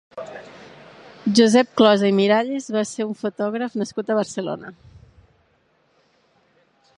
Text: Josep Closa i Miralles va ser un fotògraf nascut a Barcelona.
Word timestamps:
Josep 1.39 1.75
Closa 1.81 2.09
i 2.13 2.15
Miralles 2.19 2.69
va 2.77 2.83
ser 2.93 3.07
un 3.09 3.13
fotògraf 3.19 3.77
nascut 3.83 4.09
a 4.09 4.17
Barcelona. 4.21 4.73